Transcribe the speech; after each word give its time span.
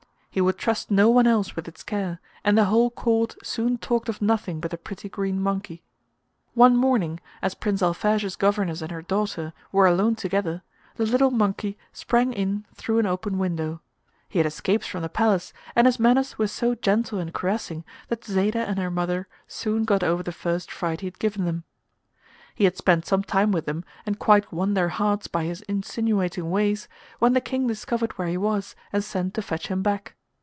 He 0.33 0.39
would 0.39 0.57
trust 0.57 0.89
no 0.89 1.09
one 1.09 1.27
else 1.27 1.57
with 1.57 1.67
its 1.67 1.83
care, 1.83 2.21
and 2.41 2.57
the 2.57 2.63
whole 2.63 2.89
Court 2.89 3.35
soon 3.43 3.77
talked 3.77 4.07
of 4.07 4.21
nothing 4.21 4.61
but 4.61 4.71
the 4.71 4.77
pretty 4.77 5.09
green 5.09 5.41
monkey. 5.41 5.83
One 6.53 6.77
morning, 6.77 7.19
as 7.41 7.53
Prince 7.53 7.81
Alphege's 7.81 8.37
governess 8.37 8.81
and 8.81 8.91
her 8.91 9.01
daughter 9.01 9.51
were 9.73 9.85
alone 9.87 10.15
together, 10.15 10.63
the 10.95 11.05
little 11.05 11.31
monkey 11.31 11.77
sprang 11.91 12.31
in 12.31 12.65
through 12.73 12.99
an 12.99 13.05
open 13.05 13.39
window. 13.39 13.81
He 14.29 14.39
had 14.39 14.45
escaped 14.45 14.85
from 14.87 15.01
the 15.01 15.09
palace, 15.09 15.51
and 15.75 15.85
his 15.85 15.99
manners 15.99 16.37
were 16.37 16.47
so 16.47 16.75
gentle 16.75 17.19
and 17.19 17.33
caressing 17.33 17.83
that 18.07 18.23
Zayda 18.23 18.59
and 18.65 18.79
her 18.79 18.89
mother 18.89 19.27
soon 19.47 19.83
got 19.83 20.01
over 20.01 20.23
the 20.23 20.31
first 20.31 20.71
fright 20.71 21.01
he 21.01 21.07
had 21.07 21.19
given 21.19 21.43
them. 21.43 21.65
He 22.55 22.63
had 22.63 22.77
spent 22.77 23.05
some 23.05 23.25
time 23.25 23.51
with 23.51 23.65
them 23.65 23.83
and 24.05 24.17
quite 24.17 24.49
won 24.53 24.75
their 24.75 24.89
hearts 24.95 25.27
by 25.27 25.43
his 25.43 25.59
insinuating 25.63 26.49
ways, 26.49 26.87
when 27.19 27.33
the 27.33 27.41
King 27.41 27.67
discovered 27.67 28.13
where 28.13 28.29
he 28.29 28.37
was 28.37 28.77
and 28.93 29.03
sent 29.03 29.33
to 29.33 29.41
fetch 29.41 29.67
him 29.67 29.81
back. 29.81 30.15